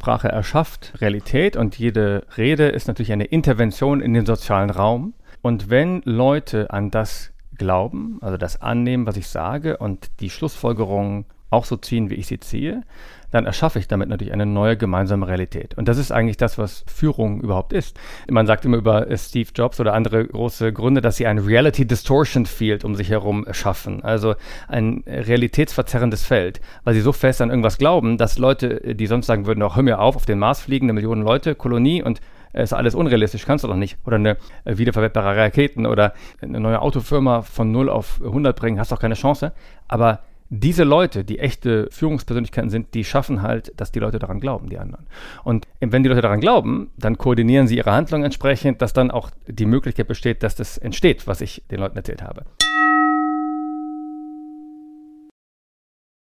[0.00, 5.12] Sprache erschafft Realität und jede Rede ist natürlich eine Intervention in den sozialen Raum.
[5.42, 11.26] Und wenn Leute an das glauben, also das annehmen, was ich sage und die Schlussfolgerungen
[11.50, 12.82] auch so ziehen, wie ich sie ziehe,
[13.30, 15.76] dann erschaffe ich damit natürlich eine neue gemeinsame Realität.
[15.76, 17.98] Und das ist eigentlich das, was Führung überhaupt ist.
[18.28, 21.86] Man sagt immer über äh, Steve Jobs oder andere große Gründe, dass sie ein Reality
[21.86, 24.02] Distortion Field um sich herum schaffen.
[24.02, 24.34] Also
[24.68, 29.46] ein realitätsverzerrendes Feld, weil sie so fest an irgendwas glauben, dass Leute, die sonst sagen
[29.46, 32.20] würden, auch hör mir auf, auf den Mars fliegen, eine Million Leute, Kolonie und
[32.52, 33.98] ist alles unrealistisch, kannst du doch nicht.
[34.04, 38.90] Oder eine äh, wiederverwertbare Raketen oder eine neue Autofirma von 0 auf 100 bringen, hast
[38.90, 39.52] doch keine Chance.
[39.86, 40.20] Aber
[40.50, 44.78] diese Leute, die echte Führungspersönlichkeiten sind, die schaffen halt, dass die Leute daran glauben, die
[44.78, 45.06] anderen.
[45.44, 49.30] Und wenn die Leute daran glauben, dann koordinieren sie ihre Handlungen entsprechend, dass dann auch
[49.46, 52.44] die Möglichkeit besteht, dass das entsteht, was ich den Leuten erzählt habe.